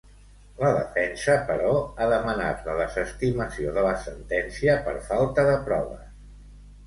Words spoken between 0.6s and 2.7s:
defensa, però, ha demanat